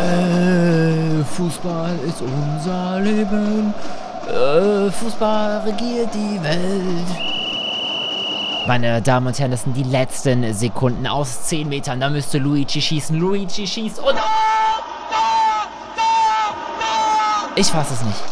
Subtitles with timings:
[0.00, 3.74] Äh, Fußball ist unser Leben.
[4.28, 7.30] Äh, Fußball regiert die Welt.
[8.66, 12.00] Meine Damen und Herren, das sind die letzten Sekunden aus 10 Metern.
[12.00, 13.18] Da müsste Luigi schießen.
[13.18, 14.16] Luigi schießt und.
[17.56, 18.22] Ich fasse es nicht.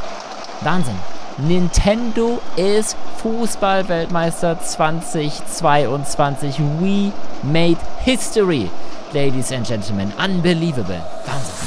[0.60, 0.94] Wahnsinn.
[1.38, 6.58] Nintendo ist Fußballweltmeister 2022.
[6.80, 7.12] We
[7.42, 8.70] made history.
[9.12, 11.00] Ladies and Gentlemen, unbelievable.
[11.24, 11.57] Wahnsinn.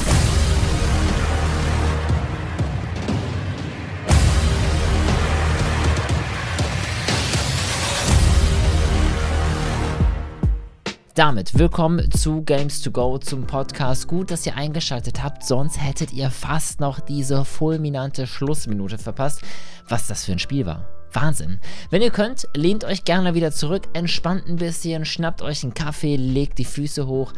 [11.15, 14.07] Damit willkommen zu Games to Go zum Podcast.
[14.07, 19.42] Gut, dass ihr eingeschaltet habt, sonst hättet ihr fast noch diese fulminante Schlussminute verpasst.
[19.89, 20.88] Was das für ein Spiel war.
[21.11, 21.60] Wahnsinn.
[21.89, 26.16] Wenn ihr könnt, lehnt euch gerne wieder zurück, entspannt ein bisschen, schnappt euch einen Kaffee,
[26.16, 27.33] legt die Füße hoch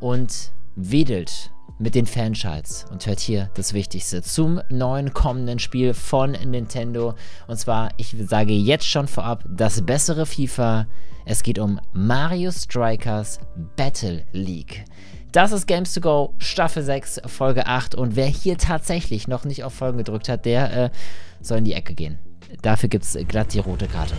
[0.00, 6.32] und wedelt mit den Fanschalts und hört hier das Wichtigste zum neuen kommenden Spiel von
[6.32, 7.14] Nintendo.
[7.46, 10.86] Und zwar, ich sage jetzt schon vorab, das bessere FIFA
[11.26, 13.40] es geht um Mario Strikers
[13.76, 14.84] Battle League.
[15.32, 17.94] Das ist Games to Go, Staffel 6, Folge 8.
[17.94, 20.90] Und wer hier tatsächlich noch nicht auf Folgen gedrückt hat, der äh,
[21.40, 22.18] soll in die Ecke gehen.
[22.60, 24.14] Dafür gibt es glatt die rote Karte.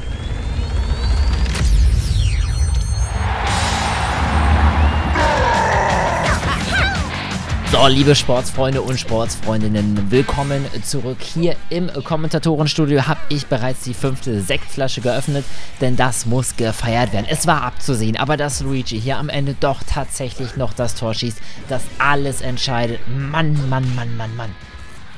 [7.75, 11.17] So, liebe Sportsfreunde und Sportsfreundinnen, willkommen zurück.
[11.19, 15.43] Hier im Kommentatorenstudio habe ich bereits die fünfte Sektflasche geöffnet,
[15.81, 17.25] denn das muss gefeiert werden.
[17.29, 21.37] Es war abzusehen, aber dass Luigi hier am Ende doch tatsächlich noch das Tor schießt,
[21.67, 23.01] das alles entscheidet.
[23.09, 24.55] Mann, Mann, Mann, Mann, Mann.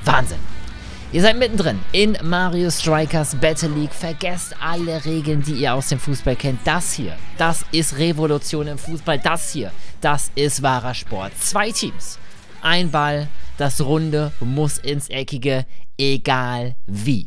[0.04, 0.40] Wahnsinn.
[1.12, 3.94] Ihr seid mittendrin in Mario Strikers Battle League.
[3.94, 6.62] Vergesst alle Regeln, die ihr aus dem Fußball kennt.
[6.66, 9.20] Das hier, das ist Revolution im Fußball.
[9.20, 9.72] Das hier,
[10.02, 11.34] das ist wahrer Sport.
[11.40, 12.18] Zwei Teams
[12.68, 15.66] ein Ball, das Runde muss ins Eckige,
[15.98, 17.26] egal wie.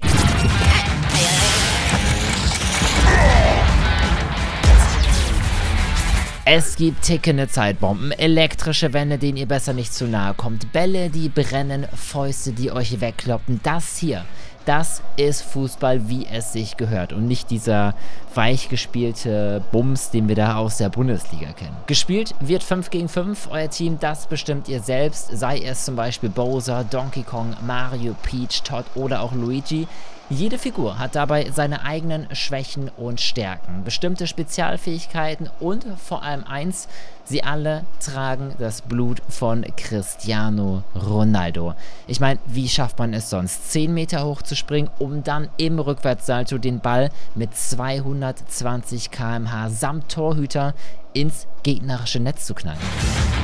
[6.45, 11.31] Es gibt tickende Zeitbomben, elektrische Wände, denen ihr besser nicht zu nahe kommt, Bälle, die
[11.31, 13.61] brennen, Fäuste, die euch wegkloppen.
[13.63, 14.27] Das hier
[14.71, 17.93] das ist Fußball, wie es sich gehört und nicht dieser
[18.37, 21.77] weich gespielte Bums, den wir da aus der Bundesliga kennen.
[21.89, 23.49] Gespielt wird 5 gegen 5.
[23.51, 28.63] Euer Team, das bestimmt ihr selbst, sei es zum Beispiel Bowser, Donkey Kong, Mario, Peach,
[28.63, 29.89] Todd oder auch Luigi.
[30.33, 36.87] Jede Figur hat dabei seine eigenen Schwächen und Stärken, bestimmte Spezialfähigkeiten und vor allem eins,
[37.25, 41.75] sie alle tragen das Blut von Cristiano Ronaldo.
[42.07, 45.81] Ich meine, wie schafft man es sonst, 10 Meter hoch zu springen, um dann im
[45.81, 50.75] Rückwärtssalto den Ball mit 220 km/h samt Torhüter
[51.13, 52.79] ins gegnerische Netz zu knallen?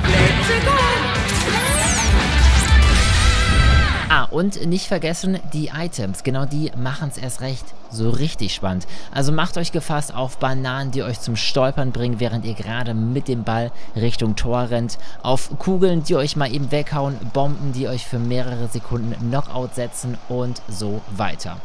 [0.05, 1.86] Let's go!
[4.09, 6.23] Ah, und nicht vergessen die Items.
[6.23, 8.87] Genau die machen es erst recht so richtig spannend.
[9.11, 13.27] Also macht euch gefasst auf Bananen, die euch zum Stolpern bringen, während ihr gerade mit
[13.27, 14.99] dem Ball Richtung Tor rennt.
[15.23, 17.17] Auf Kugeln, die euch mal eben weghauen.
[17.33, 21.57] Bomben, die euch für mehrere Sekunden Knockout setzen und so weiter.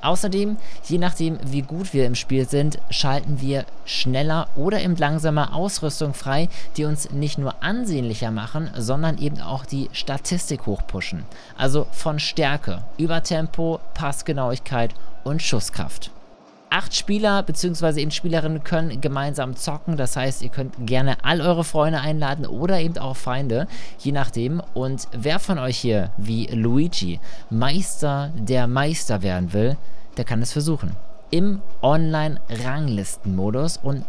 [0.00, 5.54] Außerdem, je nachdem wie gut wir im Spiel sind, schalten wir schneller oder eben langsamer
[5.54, 11.24] Ausrüstung frei, die uns nicht nur ansehnlicher machen, sondern eben auch die Statistik hochpushen.
[11.56, 14.94] Also von Stärke über Tempo, Passgenauigkeit
[15.24, 16.10] und Schusskraft.
[16.70, 18.00] Acht Spieler bzw.
[18.00, 19.96] eben Spielerinnen können gemeinsam zocken.
[19.96, 23.66] Das heißt, ihr könnt gerne all eure Freunde einladen oder eben auch Feinde,
[23.98, 24.60] je nachdem.
[24.74, 29.78] Und wer von euch hier, wie Luigi, Meister der Meister werden will,
[30.18, 30.94] der kann es versuchen.
[31.30, 33.78] Im Online-Ranglistenmodus.
[33.78, 34.04] Und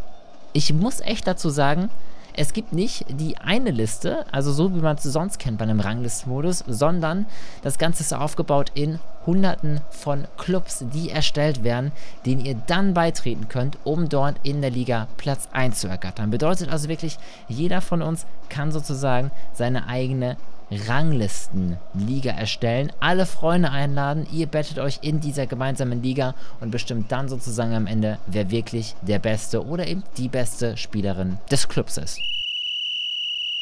[0.52, 1.90] ich muss echt dazu sagen,
[2.34, 5.80] es gibt nicht die eine Liste, also so wie man es sonst kennt bei einem
[5.80, 7.26] Ranglistenmodus, sondern
[7.62, 11.92] das Ganze ist aufgebaut in hunderten von Clubs, die erstellt werden,
[12.26, 16.32] denen ihr dann beitreten könnt, um dort in der Liga Platz 1 zu ergattern.
[16.32, 17.18] Bedeutet also wirklich,
[17.48, 20.38] jeder von uns kann sozusagen seine eigene
[20.72, 27.30] Ranglistenliga erstellen, alle Freunde einladen, ihr bettet euch in dieser gemeinsamen Liga und bestimmt dann
[27.30, 32.20] sozusagen am Ende, wer wirklich der beste oder eben die beste Spielerin des Clubs ist.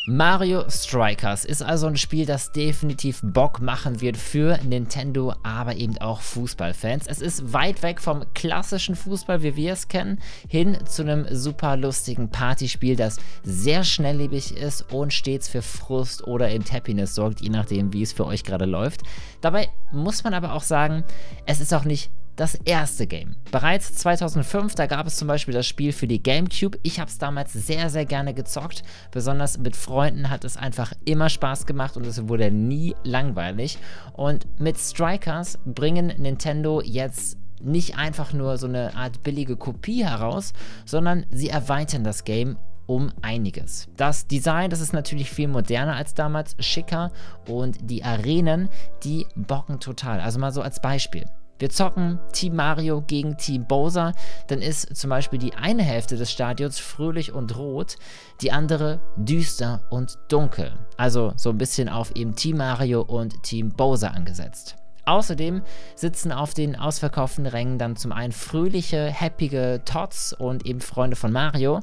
[0.09, 5.98] Mario Strikers ist also ein Spiel, das definitiv Bock machen wird für Nintendo, aber eben
[5.98, 7.07] auch Fußballfans.
[7.07, 11.75] Es ist weit weg vom klassischen Fußball, wie wir es kennen, hin zu einem super
[11.75, 17.50] lustigen Partyspiel, das sehr schnelllebig ist und stets für Frust oder eben Happiness sorgt, je
[17.50, 19.01] nachdem, wie es für euch gerade läuft.
[19.42, 21.04] Dabei muss man aber auch sagen,
[21.45, 23.35] es ist auch nicht das erste Game.
[23.51, 26.77] Bereits 2005, da gab es zum Beispiel das Spiel für die GameCube.
[26.83, 28.83] Ich habe es damals sehr, sehr gerne gezockt.
[29.11, 33.79] Besonders mit Freunden hat es einfach immer Spaß gemacht und es wurde nie langweilig.
[34.13, 40.53] Und mit Strikers bringen Nintendo jetzt nicht einfach nur so eine Art billige Kopie heraus,
[40.85, 43.87] sondern sie erweitern das Game um einiges.
[43.97, 47.11] Das Design, das ist natürlich viel moderner als damals, schicker
[47.47, 48.69] und die Arenen,
[49.03, 50.21] die bocken total.
[50.21, 51.25] Also mal so als Beispiel.
[51.59, 54.13] Wir zocken Team Mario gegen Team Bowser,
[54.48, 57.95] dann ist zum Beispiel die eine Hälfte des Stadions fröhlich und rot,
[58.42, 60.77] die andere düster und dunkel.
[60.98, 64.75] Also so ein bisschen auf eben Team Mario und Team Bowser angesetzt.
[65.06, 65.62] Außerdem
[65.95, 71.31] sitzen auf den ausverkauften Rängen dann zum einen fröhliche, happige Tots und eben Freunde von
[71.31, 71.80] Mario,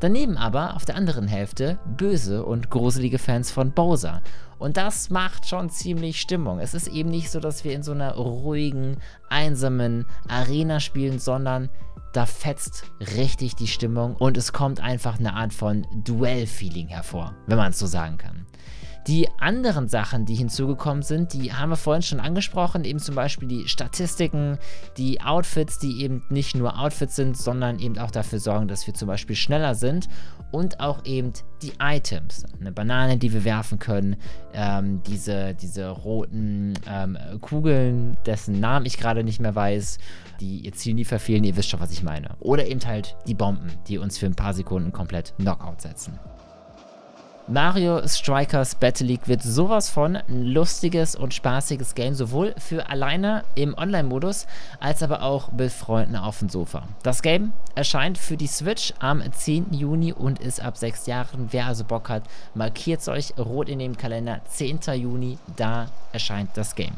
[0.00, 4.22] Daneben aber auf der anderen Hälfte böse und gruselige Fans von Bowser.
[4.58, 6.58] Und das macht schon ziemlich Stimmung.
[6.58, 8.96] Es ist eben nicht so, dass wir in so einer ruhigen,
[9.28, 11.68] einsamen Arena spielen, sondern
[12.12, 12.84] da fetzt
[13.16, 17.78] richtig die Stimmung und es kommt einfach eine Art von Duell-Feeling hervor, wenn man es
[17.78, 18.46] so sagen kann.
[19.08, 23.48] Die anderen Sachen, die hinzugekommen sind, die haben wir vorhin schon angesprochen, eben zum Beispiel
[23.48, 24.58] die Statistiken,
[24.96, 28.94] die Outfits, die eben nicht nur Outfits sind, sondern eben auch dafür sorgen, dass wir
[28.94, 30.08] zum Beispiel schneller sind
[30.52, 31.32] und auch eben
[31.62, 32.44] die Items.
[32.60, 34.16] Eine Banane, die wir werfen können,
[34.52, 39.98] ähm, diese, diese roten ähm, Kugeln, dessen Namen ich gerade nicht mehr weiß,
[40.40, 42.36] die ihr Ziel nie verfehlen, ihr wisst schon, was ich meine.
[42.38, 46.20] Oder eben halt die Bomben, die uns für ein paar Sekunden komplett Knockout setzen.
[47.52, 53.44] Mario Strikers Battle League wird sowas von ein lustiges und spaßiges Game, sowohl für alleine
[53.56, 54.46] im Online-Modus,
[54.80, 56.88] als aber auch mit Freunden auf dem Sofa.
[57.02, 59.74] Das Game erscheint für die Switch am 10.
[59.74, 61.48] Juni und ist ab 6 Jahren.
[61.50, 62.22] Wer also Bock hat,
[62.54, 64.40] markiert es euch rot in dem Kalender.
[64.48, 64.80] 10.
[64.94, 66.94] Juni, da erscheint das Game.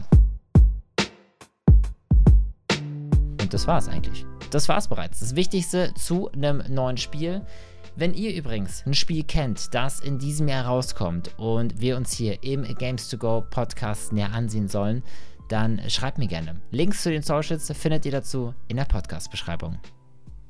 [3.41, 4.25] Und das war's eigentlich.
[4.53, 5.19] Das war's bereits.
[5.19, 7.43] Das Wichtigste zu einem neuen Spiel.
[7.97, 12.43] Wenn ihr übrigens ein Spiel kennt, das in diesem Jahr rauskommt und wir uns hier
[12.43, 15.05] im Games to Go Podcast näher ansehen sollen,
[15.49, 16.61] dann schreibt mir gerne.
[16.73, 19.79] Links zu den Socials findet ihr dazu in der Podcast-Beschreibung.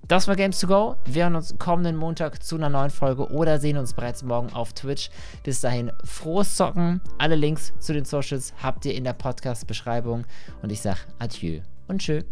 [0.08, 0.96] Das war Games to Go.
[1.04, 4.72] Wir hören uns kommenden Montag zu einer neuen Folge oder sehen uns bereits morgen auf
[4.72, 5.10] Twitch.
[5.42, 7.02] Bis dahin frohes Zocken.
[7.18, 10.24] Alle Links zu den Socials habt ihr in der Podcast-Beschreibung.
[10.62, 12.22] Und ich sage Adieu und Tschö.